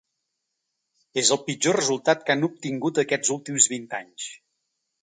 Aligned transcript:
És 1.23 1.29
el 1.35 1.41
pitjor 1.49 1.77
resultat 1.81 2.27
que 2.31 2.35
han 2.37 2.49
obtingut 2.51 3.05
aquests 3.05 3.35
últims 3.39 3.71
vint 3.77 3.89
anys. 4.01 4.33